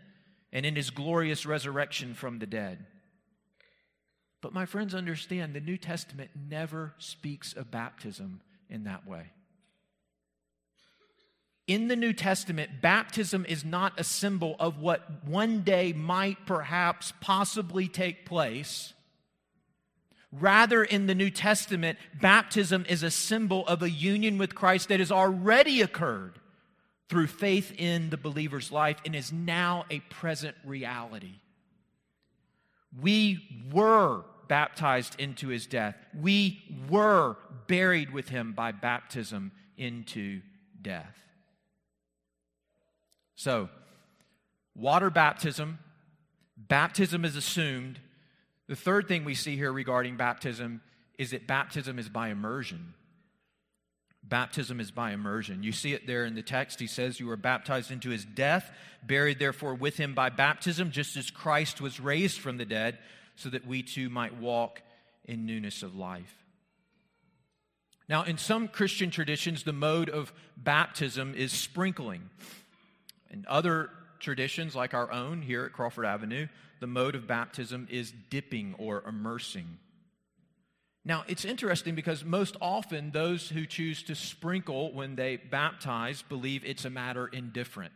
[0.52, 2.88] and in His glorious resurrection from the dead.
[4.42, 9.28] But my friends, understand the New Testament never speaks of baptism in that way.
[11.66, 17.14] In the New Testament, baptism is not a symbol of what one day might perhaps
[17.22, 18.94] possibly take place.
[20.32, 25.00] Rather, in the New Testament, baptism is a symbol of a union with Christ that
[25.00, 26.40] has already occurred
[27.08, 31.36] through faith in the believer's life and is now a present reality.
[33.00, 35.96] We were baptized into his death.
[36.20, 40.42] We were buried with him by baptism into
[40.82, 41.23] death.
[43.44, 43.68] So,
[44.74, 45.80] water baptism,
[46.56, 48.00] baptism is assumed.
[48.70, 50.80] The third thing we see here regarding baptism
[51.20, 52.94] is that baptism is by immersion.
[54.24, 55.62] Baptism is by immersion.
[55.62, 56.80] You see it there in the text.
[56.80, 58.72] He says, You were baptized into his death,
[59.06, 62.98] buried therefore with him by baptism, just as Christ was raised from the dead
[63.36, 64.82] so that we too might walk
[65.26, 66.34] in newness of life.
[68.08, 72.30] Now, in some Christian traditions, the mode of baptism is sprinkling.
[73.34, 76.48] In other traditions, like our own here at Crawford Avenue,
[76.80, 79.80] the mode of baptism is dipping or immersing.
[81.04, 86.64] Now, it's interesting because most often those who choose to sprinkle when they baptize believe
[86.64, 87.92] it's a matter indifferent.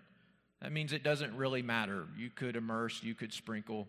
[0.61, 2.05] That means it doesn't really matter.
[2.17, 3.87] You could immerse, you could sprinkle,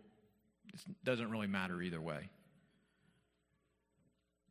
[0.73, 2.29] it doesn't really matter either way.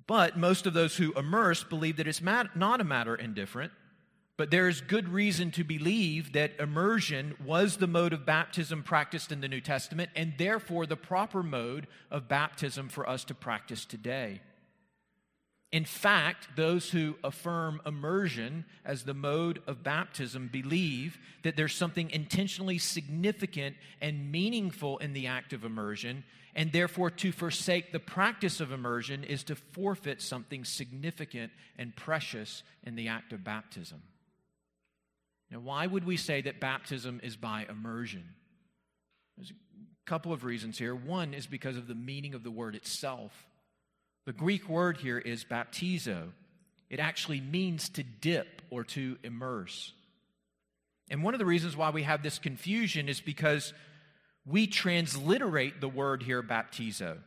[0.08, 3.72] But most of those who immerse believe that it's not a matter indifferent,
[4.38, 9.32] but there is good reason to believe that immersion was the mode of baptism practiced
[9.32, 13.84] in the New Testament and therefore the proper mode of baptism for us to practice
[13.84, 14.42] today.
[15.72, 22.10] In fact, those who affirm immersion as the mode of baptism believe that there's something
[22.12, 26.24] intentionally significant and meaningful in the act of immersion,
[26.56, 32.64] and therefore to forsake the practice of immersion is to forfeit something significant and precious
[32.84, 34.02] in the act of baptism.
[35.52, 38.24] Now, why would we say that baptism is by immersion?
[39.38, 40.96] There's a couple of reasons here.
[40.96, 43.48] One is because of the meaning of the word itself.
[44.26, 46.30] The Greek word here is baptizo.
[46.90, 49.94] It actually means to dip or to immerse.
[51.10, 53.74] And one of the reasons why we have this confusion is because
[54.46, 57.18] we transliterate the word here, baptizo,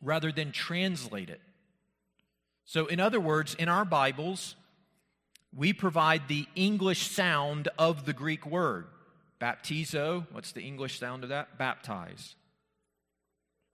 [0.00, 1.40] rather than translate it.
[2.64, 4.56] So, in other words, in our Bibles,
[5.56, 8.86] we provide the English sound of the Greek word.
[9.40, 11.58] Baptizo, what's the English sound of that?
[11.58, 12.34] Baptize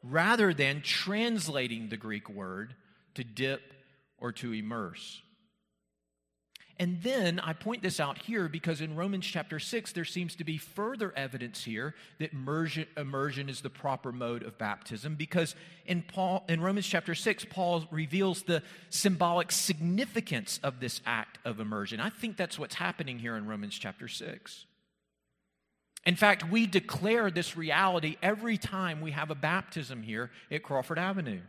[0.03, 2.75] rather than translating the Greek word
[3.14, 3.61] to dip
[4.18, 5.23] or to immerse.
[6.79, 10.45] And then I point this out here because in Romans chapter 6, there seems to
[10.45, 15.15] be further evidence here that immersion, immersion is the proper mode of baptism.
[15.15, 15.55] Because
[15.87, 21.61] in, Paul, in Romans chapter 6, Paul reveals the symbolic significance of this act of
[21.61, 22.01] immersion.
[22.01, 24.67] I think that's what's happening here in Romans chapter 6.
[26.05, 30.99] In fact, we declare this reality every time we have a baptism here at Crawford
[30.99, 31.41] Avenue.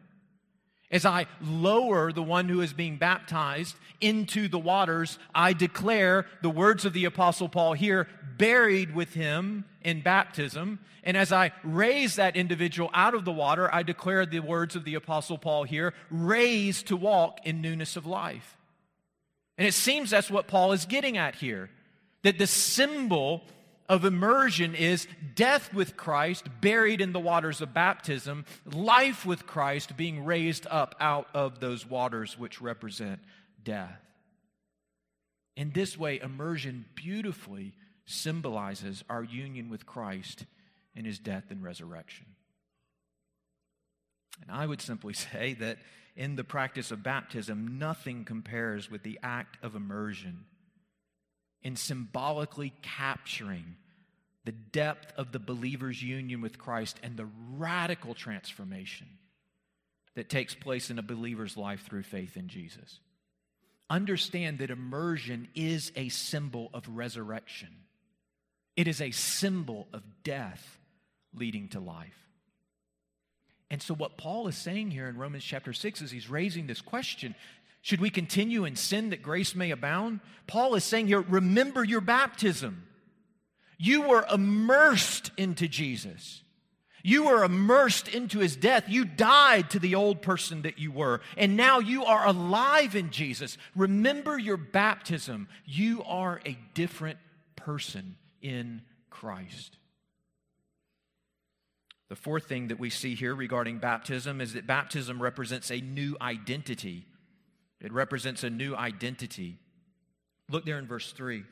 [0.94, 6.52] As I lower the one who is being baptized into the waters, I declare the
[6.52, 10.78] words of the Apostle Paul here, buried with him in baptism.
[11.04, 14.86] And as I raise that individual out of the water, I declare the words of
[14.86, 18.56] the Apostle Paul here, raised to walk in newness of life.
[19.58, 21.72] And it seems that's what Paul is getting at here
[22.22, 23.42] that the symbol
[23.90, 29.98] of immersion is death with Christ, buried in the waters of baptism, life with Christ,
[29.98, 33.20] being raised up out of those waters which represent
[33.64, 34.00] death.
[35.56, 37.74] In this way, immersion beautifully
[38.06, 40.46] symbolizes our union with Christ
[40.96, 42.26] in his death and resurrection.
[44.42, 45.78] And I would simply say that
[46.16, 50.46] in the practice of baptism, nothing compares with the act of immersion
[51.64, 53.76] in symbolically capturing
[54.46, 59.08] the depth of the believer's union with Christ and the radical transformation
[60.16, 63.00] that takes place in a believer's life through faith in Jesus.
[63.90, 67.70] Understand that immersion is a symbol of resurrection,
[68.76, 70.80] it is a symbol of death
[71.34, 72.18] leading to life.
[73.72, 76.82] And so, what Paul is saying here in Romans chapter 6 is he's raising this
[76.82, 77.34] question
[77.84, 80.22] should we continue in sin that grace may abound?
[80.48, 82.88] Paul is saying here, remember your baptism.
[83.78, 86.44] You were immersed into Jesus.
[87.04, 88.86] You were immersed into his death.
[88.88, 91.20] You died to the old person that you were.
[91.36, 93.58] And now you are alive in Jesus.
[93.76, 95.50] Remember your baptism.
[95.66, 97.20] You are a different
[97.58, 99.78] person in Christ.
[102.08, 106.16] The fourth thing that we see here regarding baptism is that baptism represents a new
[106.22, 107.08] identity.
[107.84, 109.58] It represents a new identity.
[110.50, 111.44] Look there in verse 3.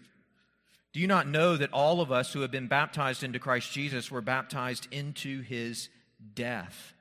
[0.94, 4.12] Do you not know that all of us who have been baptized into Christ Jesus
[4.12, 5.90] were baptized into his
[6.34, 6.94] death?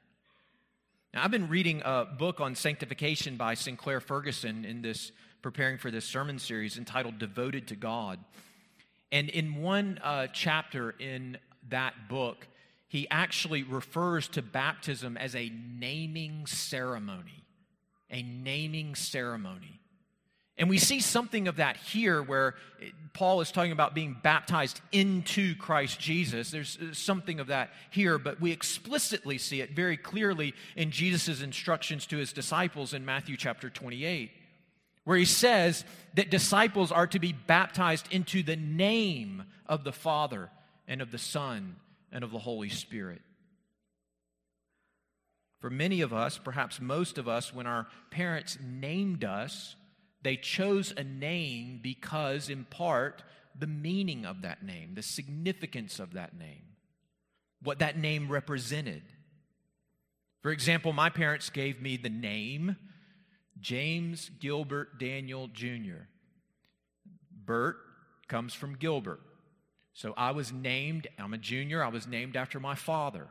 [1.12, 5.10] Now, I've been reading a book on sanctification by Sinclair Ferguson in this
[5.42, 8.20] preparing for this sermon series entitled Devoted to God.
[9.10, 11.38] And in one uh, chapter in
[11.68, 12.46] that book,
[12.86, 17.39] he actually refers to baptism as a naming ceremony.
[18.10, 19.80] A naming ceremony.
[20.60, 22.54] And we see something of that here where
[23.14, 26.50] Paul is talking about being baptized into Christ Jesus.
[26.50, 31.40] There's uh, something of that here, but we explicitly see it very clearly in Jesus'
[31.40, 34.30] instructions to his disciples in Matthew chapter 28,
[35.04, 40.50] where he says that disciples are to be baptized into the name of the Father
[40.86, 41.76] and of the Son
[42.12, 43.22] and of the Holy Spirit.
[45.60, 49.76] For many of us, perhaps most of us, when our parents named us,
[50.22, 53.22] they chose a name because, in part,
[53.58, 56.62] the meaning of that name, the significance of that name,
[57.62, 59.02] what that name represented.
[60.42, 62.76] For example, my parents gave me the name
[63.60, 66.06] James Gilbert Daniel Jr.
[67.30, 67.76] Bert
[68.28, 69.20] comes from Gilbert.
[69.92, 73.28] So I was named, I'm a junior, I was named after my father.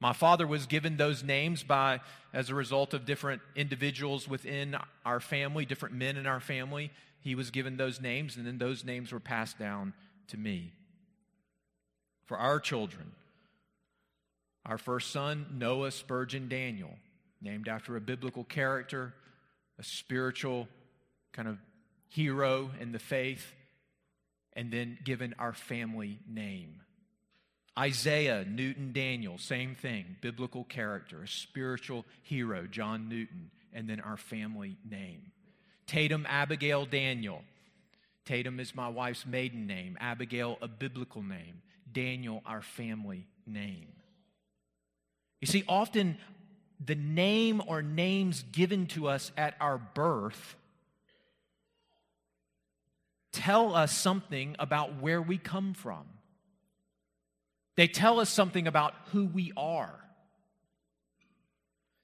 [0.00, 2.00] My father was given those names by
[2.32, 6.90] as a result of different individuals within our family, different men in our family.
[7.20, 9.92] He was given those names, and then those names were passed down
[10.28, 10.72] to me.
[12.26, 13.10] For our children,
[14.64, 16.94] our first son, Noah Spurgeon Daniel,
[17.40, 19.14] named after a biblical character,
[19.78, 20.68] a spiritual
[21.32, 21.58] kind of
[22.08, 23.54] hero in the faith,
[24.52, 26.82] and then given our family name.
[27.78, 34.16] Isaiah Newton Daniel, same thing, biblical character, a spiritual hero, John Newton, and then our
[34.16, 35.30] family name.
[35.86, 37.42] Tatum Abigail Daniel.
[38.24, 43.86] Tatum is my wife's maiden name, Abigail, a biblical name, Daniel, our family name.
[45.40, 46.18] You see, often
[46.84, 50.56] the name or names given to us at our birth
[53.30, 56.04] tell us something about where we come from.
[57.78, 59.94] They tell us something about who we are.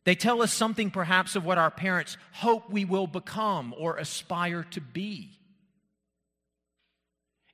[0.05, 4.63] They tell us something perhaps of what our parents hope we will become or aspire
[4.71, 5.33] to be.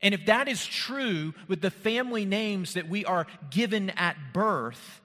[0.03, 5.01] And if that is true with the family names that we are given at birth,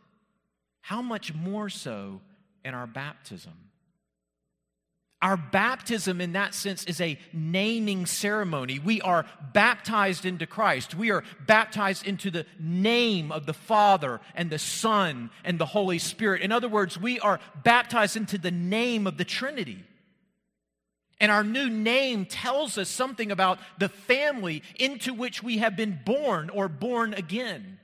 [0.82, 2.20] how much more so
[2.66, 3.65] in our baptism?
[5.26, 8.78] Our baptism, in that sense, is a naming ceremony.
[8.78, 10.94] We are baptized into Christ.
[10.94, 15.98] We are baptized into the name of the Father and the Son and the Holy
[15.98, 16.44] Spirit.
[16.44, 19.84] In other words, we are baptized into the name of the Trinity.
[21.20, 26.02] And our new name tells us something about the family into which we have been
[26.06, 27.80] born or born again.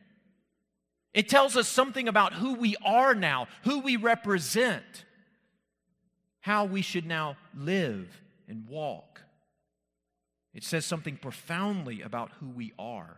[1.15, 5.05] It tells us something about who we are now, who we represent,
[6.41, 9.21] how we should now live and walk.
[10.53, 13.17] It says something profoundly about who we are.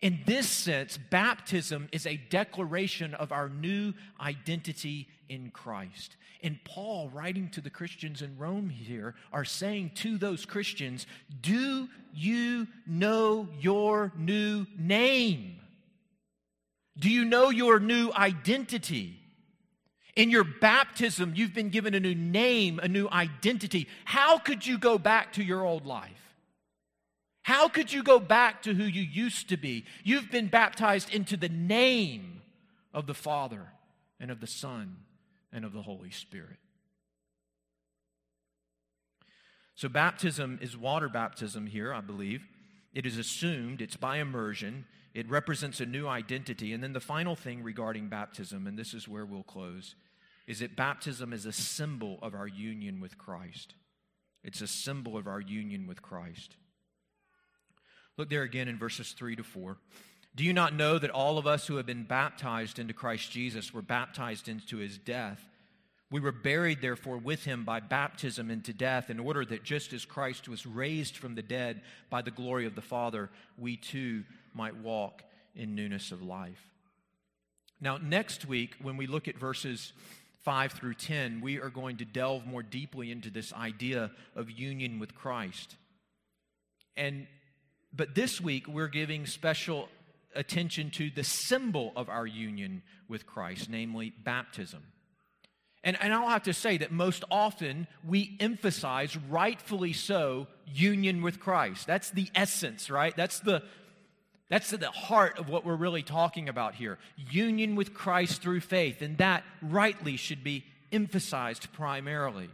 [0.00, 6.16] In this sense, baptism is a declaration of our new identity in Christ.
[6.42, 11.06] And Paul, writing to the Christians in Rome here, are saying to those Christians,
[11.42, 15.56] Do you know your new name?
[16.98, 19.19] Do you know your new identity?
[20.20, 23.88] In your baptism, you've been given a new name, a new identity.
[24.04, 26.36] How could you go back to your old life?
[27.40, 29.86] How could you go back to who you used to be?
[30.04, 32.42] You've been baptized into the name
[32.92, 33.68] of the Father
[34.20, 34.98] and of the Son
[35.54, 36.58] and of the Holy Spirit.
[39.76, 42.46] So, baptism is water baptism here, I believe.
[42.92, 46.74] It is assumed, it's by immersion, it represents a new identity.
[46.74, 49.94] And then the final thing regarding baptism, and this is where we'll close,
[50.50, 53.74] is that baptism is a symbol of our union with Christ.
[54.42, 56.56] It's a symbol of our union with Christ.
[58.16, 59.76] Look there again in verses 3 to 4.
[60.34, 63.72] Do you not know that all of us who have been baptized into Christ Jesus
[63.72, 65.40] were baptized into his death?
[66.10, 70.04] We were buried, therefore, with him by baptism into death, in order that just as
[70.04, 74.76] Christ was raised from the dead by the glory of the Father, we too might
[74.76, 75.22] walk
[75.54, 76.72] in newness of life.
[77.80, 79.92] Now, next week, when we look at verses
[80.44, 84.98] 5 through 10, we are going to delve more deeply into this idea of union
[84.98, 85.76] with Christ.
[86.96, 87.26] And
[87.92, 89.88] but this week, we're giving special
[90.34, 94.84] attention to the symbol of our union with Christ, namely baptism.
[95.82, 101.40] And, and I'll have to say that most often we emphasize, rightfully so, union with
[101.40, 101.86] Christ.
[101.86, 103.16] That's the essence, right?
[103.16, 103.62] That's the,
[104.50, 106.98] that's the heart of what we're really talking about here.
[107.16, 109.00] Union with Christ through faith.
[109.00, 112.50] And that rightly should be emphasized primarily.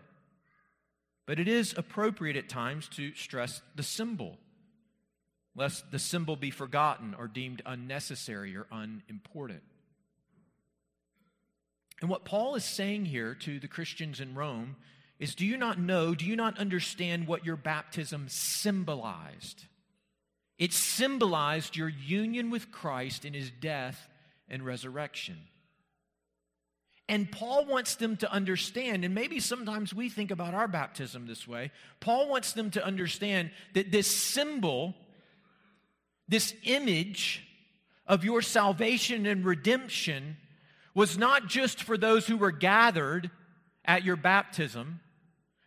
[1.26, 4.38] But it is appropriate at times to stress the symbol
[5.56, 9.62] lest the symbol be forgotten or deemed unnecessary or unimportant.
[12.02, 14.76] And what Paul is saying here to the Christians in Rome
[15.18, 19.64] is do you not know, do you not understand what your baptism symbolized?
[20.58, 24.08] It symbolized your union with Christ in his death
[24.48, 25.36] and resurrection.
[27.08, 31.46] And Paul wants them to understand, and maybe sometimes we think about our baptism this
[31.46, 31.70] way.
[32.00, 34.94] Paul wants them to understand that this symbol
[36.28, 37.46] this image
[38.06, 40.36] of your salvation and redemption
[40.94, 43.30] was not just for those who were gathered
[43.84, 45.00] at your baptism.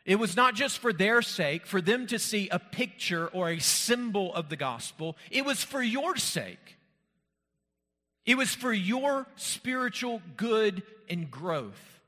[0.10, 3.60] It was not just for their sake, for them to see a picture or a
[3.60, 5.16] symbol of the gospel.
[5.30, 6.78] It was for your sake.
[8.26, 10.82] It was for your spiritual good
[11.12, 11.99] and growth.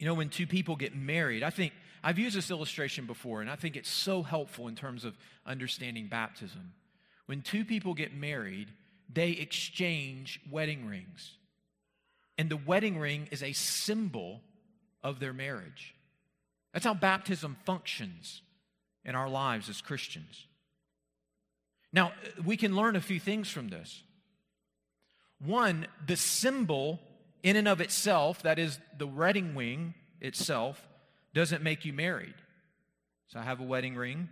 [0.00, 1.72] You know, when two people get married, I think
[2.02, 5.16] I've used this illustration before, and I think it's so helpful in terms of
[5.46, 6.72] understanding baptism.
[7.26, 8.70] When two people get married,
[9.08, 11.36] they exchange wedding rings.
[12.36, 14.40] And the wedding ring is a symbol
[15.04, 15.94] of their marriage.
[16.72, 18.42] That's how baptism functions
[19.04, 20.46] in our lives as Christians.
[21.92, 22.12] Now,
[22.44, 24.02] we can learn a few things from this.
[25.38, 26.98] One, the symbol
[27.44, 30.82] in and of itself, that is the wedding ring itself,
[31.34, 32.34] doesn't make you married.
[33.28, 34.28] So I have a wedding ring.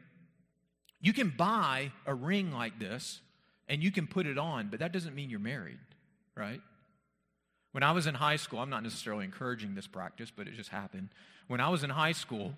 [1.00, 3.20] You can buy a ring like this
[3.68, 5.78] and you can put it on, but that doesn't mean you're married,
[6.36, 6.60] right?
[7.72, 10.70] When I was in high school, I'm not necessarily encouraging this practice, but it just
[10.70, 11.08] happened.
[11.48, 12.54] When I was in high school,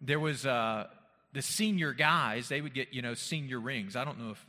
[0.00, 0.86] there was uh,
[1.32, 3.96] the senior guys, they would get, you know, senior rings.
[3.96, 4.46] I don't know if,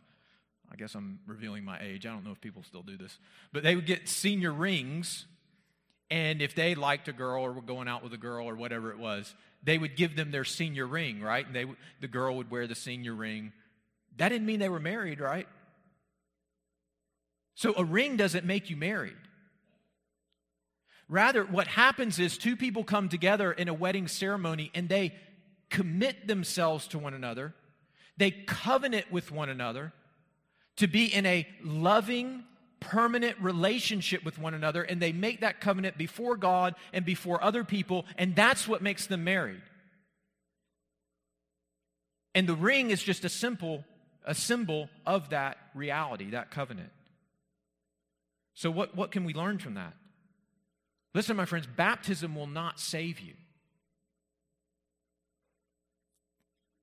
[0.72, 2.06] I guess I'm revealing my age.
[2.06, 3.18] I don't know if people still do this,
[3.52, 5.26] but they would get senior rings
[6.12, 8.92] and if they liked a girl or were going out with a girl or whatever
[8.92, 11.46] it was, they would give them their senior ring, right?
[11.46, 11.66] And they,
[12.00, 13.52] the girl would wear the senior ring.
[14.18, 15.48] That didn't mean they were married, right?
[17.56, 19.16] So a ring doesn't make you married.
[21.08, 25.14] Rather, what happens is two people come together in a wedding ceremony and they
[25.70, 27.54] commit themselves to one another,
[28.18, 29.94] they covenant with one another
[30.78, 32.44] to be in a loving,
[32.80, 37.64] permanent relationship with one another, and they make that covenant before God and before other
[37.64, 39.62] people, and that's what makes them married.
[42.34, 43.86] And the ring is just a simple
[44.26, 46.90] a symbol of that reality, that covenant.
[48.56, 49.94] So what, what can we learn from that?
[51.16, 53.34] Listen, my friends, baptism will not save you.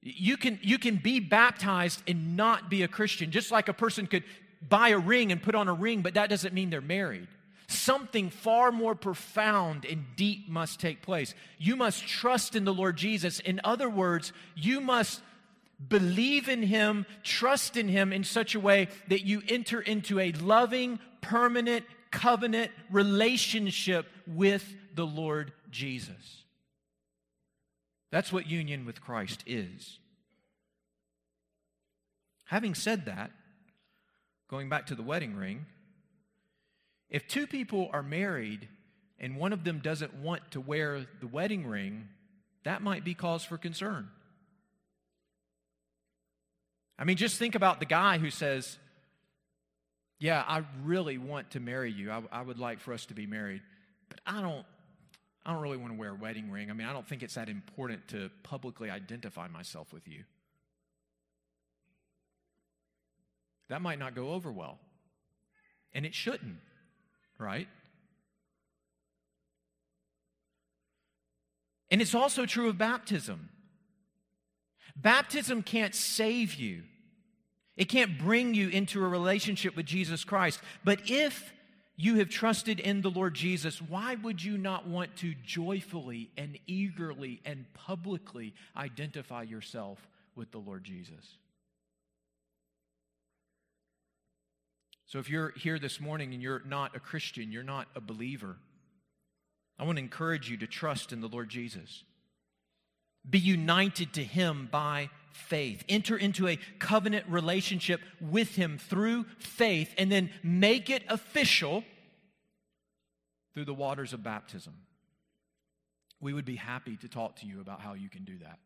[0.01, 4.07] You can, you can be baptized and not be a Christian, just like a person
[4.07, 4.25] could
[4.67, 7.29] buy a ring and put on a ring, but that doesn't mean they're married.
[7.69, 11.35] Something far more profound and deep must take place.
[11.59, 13.39] You must trust in the Lord Jesus.
[13.39, 15.21] In other words, you must
[15.87, 20.33] believe in Him, trust in Him in such a way that you enter into a
[20.33, 26.45] loving, permanent, covenant relationship with the Lord Jesus.
[28.13, 29.99] That's what union with Christ is.
[32.45, 33.31] Having said that,
[34.49, 35.65] going back to the wedding ring,
[37.09, 38.69] if two people are married
[39.19, 42.09] and one of them doesn't want to wear the wedding ring,
[42.65, 44.09] that might be cause for concern.
[46.99, 48.79] I mean, just think about the guy who says,
[50.23, 52.13] Yeah, I really want to marry you.
[52.13, 53.61] I, I would like for us to be married,
[54.09, 54.65] but I don't.
[55.45, 56.71] I don't really want to wear a wedding ring.
[56.71, 60.23] I mean, I don't think it's that important to publicly identify myself with you.
[63.69, 64.79] that might not go over well.
[65.93, 66.59] And it shouldn't,
[67.39, 67.67] right?
[71.91, 73.49] And it's also true of baptism.
[74.95, 76.83] Baptism can't save you,
[77.77, 80.61] it can't bring you into a relationship with Jesus Christ.
[80.85, 81.53] But if
[81.97, 86.59] you have trusted in the Lord Jesus, why would you not want to joyfully and
[86.67, 89.99] eagerly and publicly identify yourself
[90.35, 91.37] with the Lord Jesus?
[95.07, 98.57] So if you're here this morning and you're not a Christian, you're not a believer,
[99.79, 102.05] I want to encourage you to trust in the Lord Jesus.
[103.29, 105.85] Be united to Him by faith.
[105.89, 111.85] Enter into a covenant relationship with Him through faith, and then make it official
[113.55, 114.75] through the waters of baptism.
[116.21, 118.59] We would be happy to talk to you about how you can do that.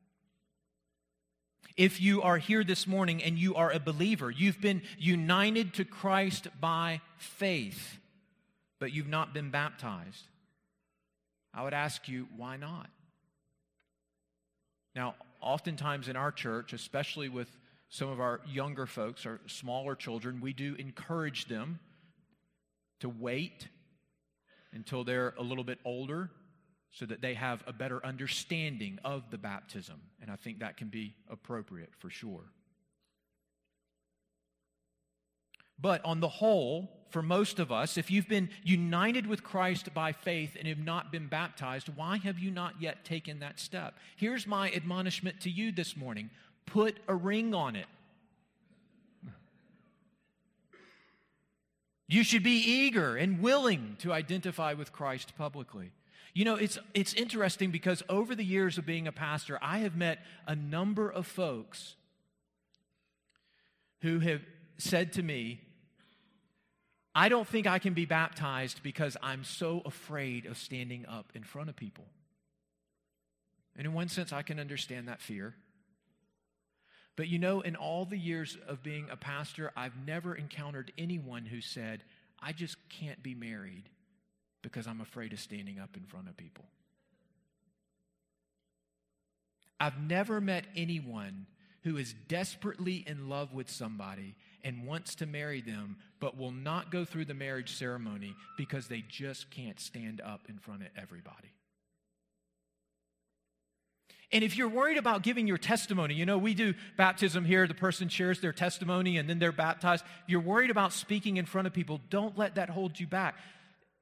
[1.76, 5.84] If you are here this morning and you are a believer, you've been united to
[5.84, 7.98] Christ by faith,
[8.78, 10.24] but you've not been baptized,
[11.52, 12.88] I would ask you, why not?
[14.94, 15.14] Now,
[15.46, 17.48] oftentimes in our church, especially with
[17.88, 21.78] some of our younger folks or smaller children, we do encourage them
[22.98, 23.68] to wait
[24.72, 26.30] until they're a little bit older
[26.90, 30.00] so that they have a better understanding of the baptism.
[30.20, 32.44] And I think that can be appropriate for sure.
[35.78, 40.12] But on the whole, for most of us, if you've been united with Christ by
[40.12, 43.94] faith and have not been baptized, why have you not yet taken that step?
[44.16, 46.30] Here's my admonishment to you this morning
[46.66, 47.86] put a ring on it.
[52.08, 55.92] You should be eager and willing to identify with Christ publicly.
[56.34, 59.96] You know, it's, it's interesting because over the years of being a pastor, I have
[59.96, 61.96] met a number of folks
[64.02, 64.42] who have
[64.78, 65.62] said to me,
[67.18, 71.44] I don't think I can be baptized because I'm so afraid of standing up in
[71.44, 72.04] front of people.
[73.74, 75.54] And in one sense, I can understand that fear.
[77.16, 81.46] But you know, in all the years of being a pastor, I've never encountered anyone
[81.46, 82.04] who said,
[82.38, 83.88] I just can't be married
[84.60, 86.66] because I'm afraid of standing up in front of people.
[89.80, 91.46] I've never met anyone
[91.82, 94.34] who is desperately in love with somebody
[94.64, 99.04] and wants to marry them, but will not go through the marriage ceremony because they
[99.08, 101.52] just can't stand up in front of everybody.
[104.32, 107.74] And if you're worried about giving your testimony, you know, we do baptism here, the
[107.74, 110.04] person shares their testimony and then they're baptized.
[110.24, 113.36] If you're worried about speaking in front of people, don't let that hold you back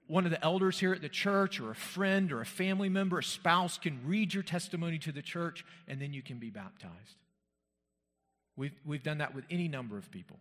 [0.06, 3.18] one of the elders here at the church, or a friend, or a family member,
[3.18, 7.16] a spouse can read your testimony to the church, and then you can be baptized.
[8.56, 10.38] We've, we've done that with any number of people.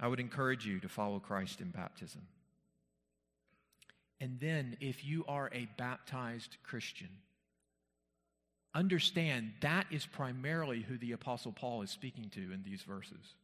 [0.00, 2.22] I would encourage you to follow Christ in baptism.
[4.20, 7.08] And then, if you are a baptized Christian,
[8.74, 13.34] understand that is primarily who the Apostle Paul is speaking to in these verses.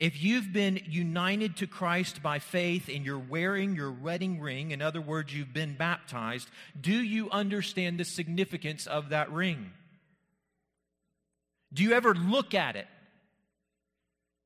[0.00, 4.80] If you've been united to Christ by faith and you're wearing your wedding ring, in
[4.80, 6.48] other words, you've been baptized,
[6.80, 9.72] do you understand the significance of that ring?
[11.72, 12.86] Do you ever look at it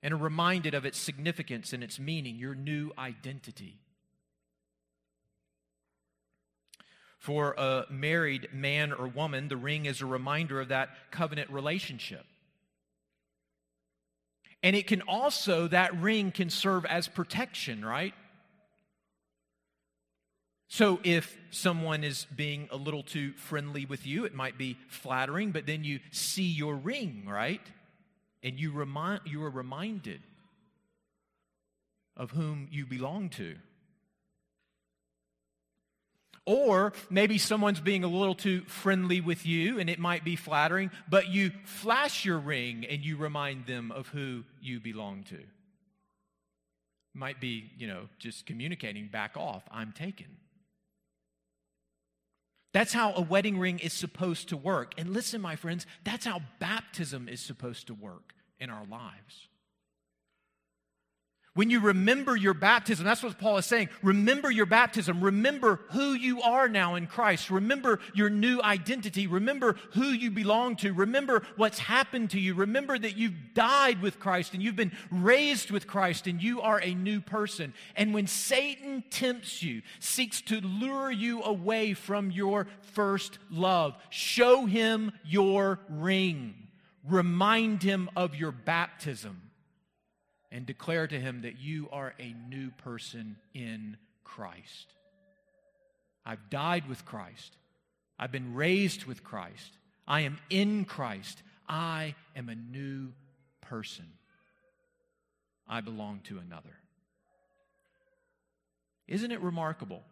[0.02, 3.78] and are reminded of its significance and its meaning, your new identity.
[7.18, 12.24] For a married man or woman, the ring is a reminder of that covenant relationship.
[14.64, 18.14] And it can also, that ring can serve as protection, right?
[20.72, 25.50] So if someone is being a little too friendly with you, it might be flattering,
[25.50, 27.60] but then you see your ring, right?
[28.42, 30.22] And you, remind, you are reminded
[32.16, 33.56] of whom you belong to.
[36.46, 40.90] Or maybe someone's being a little too friendly with you and it might be flattering,
[41.06, 45.40] but you flash your ring and you remind them of who you belong to.
[47.12, 50.38] Might be, you know, just communicating back off, I'm taken.
[52.72, 54.94] That's how a wedding ring is supposed to work.
[54.96, 59.48] And listen, my friends, that's how baptism is supposed to work in our lives.
[61.54, 63.90] When you remember your baptism, that's what Paul is saying.
[64.02, 65.22] Remember your baptism.
[65.22, 67.50] Remember who you are now in Christ.
[67.50, 69.26] Remember your new identity.
[69.26, 70.94] Remember who you belong to.
[70.94, 72.54] Remember what's happened to you.
[72.54, 76.80] Remember that you've died with Christ and you've been raised with Christ and you are
[76.80, 77.74] a new person.
[77.96, 84.64] And when Satan tempts you, seeks to lure you away from your first love, show
[84.64, 86.54] him your ring.
[87.06, 89.51] Remind him of your baptism
[90.52, 94.94] and declare to him that you are a new person in Christ.
[96.26, 97.56] I've died with Christ.
[98.18, 99.78] I've been raised with Christ.
[100.06, 101.42] I am in Christ.
[101.66, 103.08] I am a new
[103.62, 104.04] person.
[105.66, 106.76] I belong to another.
[109.08, 110.02] Isn't it remarkable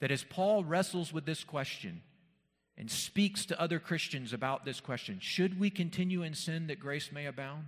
[0.00, 2.02] that as Paul wrestles with this question
[2.78, 7.10] and speaks to other Christians about this question, should we continue in sin that grace
[7.12, 7.64] may abound?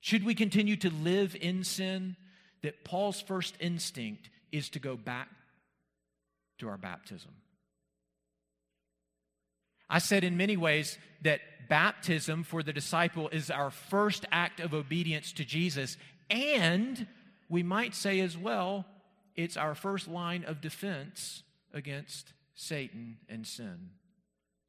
[0.00, 2.16] Should we continue to live in sin?
[2.62, 5.28] That Paul's first instinct is to go back
[6.58, 7.30] to our baptism.
[9.88, 14.74] I said in many ways that baptism for the disciple is our first act of
[14.74, 15.96] obedience to Jesus,
[16.28, 17.06] and
[17.48, 18.84] we might say as well,
[19.36, 21.42] it's our first line of defense
[21.72, 23.90] against Satan and sin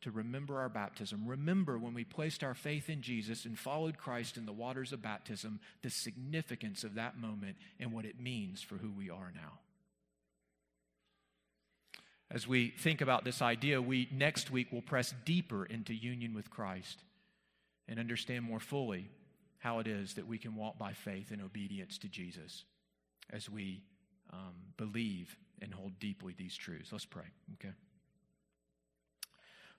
[0.02, 1.24] to remember our baptism.
[1.26, 5.02] Remember when we placed our faith in Jesus and followed Christ in the waters of
[5.02, 9.60] baptism, the significance of that moment and what it means for who we are now.
[12.32, 16.50] As we think about this idea, we next week will press deeper into union with
[16.50, 17.04] Christ
[17.88, 19.10] and understand more fully
[19.60, 22.64] how it is that we can walk by faith in obedience to Jesus
[23.32, 23.84] as we
[24.32, 26.92] um, believe and hold deeply these truths.
[26.92, 27.26] Let's pray,
[27.56, 27.74] okay?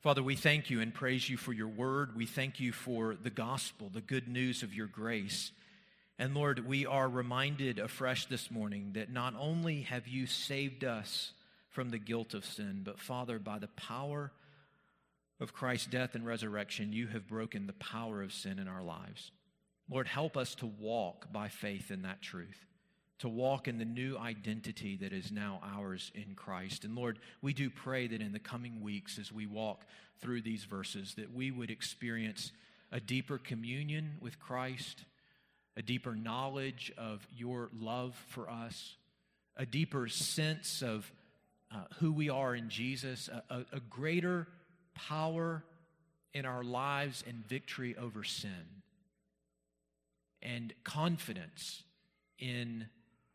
[0.02, 2.16] Father, we thank you and praise you for your word.
[2.16, 5.52] We thank you for the gospel, the good news of your grace.
[6.18, 11.30] And Lord, we are reminded afresh this morning that not only have you saved us
[11.70, 14.32] from the guilt of sin, but Father, by the power
[15.38, 19.30] of Christ's death and resurrection, you have broken the power of sin in our lives.
[19.88, 22.66] Lord, help us to walk by faith in that truth
[23.22, 26.82] to walk in the new identity that is now ours in Christ.
[26.82, 29.86] And Lord, we do pray that in the coming weeks as we walk
[30.20, 32.50] through these verses that we would experience
[32.90, 35.04] a deeper communion with Christ,
[35.76, 38.96] a deeper knowledge of your love for us,
[39.56, 41.08] a deeper sense of
[41.72, 44.48] uh, who we are in Jesus, a, a, a greater
[44.94, 45.62] power
[46.34, 48.82] in our lives and victory over sin,
[50.42, 51.84] and confidence
[52.40, 52.88] in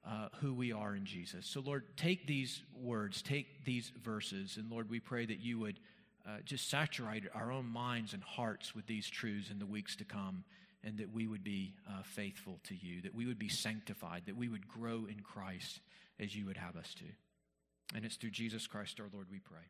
[0.07, 1.45] uh, who we are in Jesus.
[1.45, 5.79] So, Lord, take these words, take these verses, and Lord, we pray that you would
[6.25, 10.05] uh, just saturate our own minds and hearts with these truths in the weeks to
[10.05, 10.43] come,
[10.83, 14.37] and that we would be uh, faithful to you, that we would be sanctified, that
[14.37, 15.81] we would grow in Christ
[16.19, 17.05] as you would have us to.
[17.95, 19.63] And it's through Jesus Christ our Lord we pray.